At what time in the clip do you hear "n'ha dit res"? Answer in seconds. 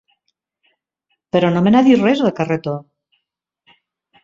1.75-2.25